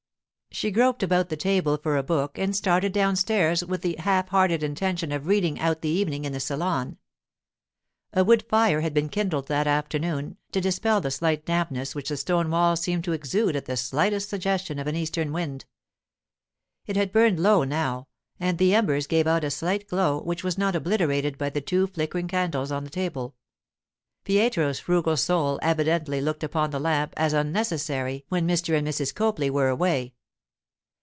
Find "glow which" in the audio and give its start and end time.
19.87-20.43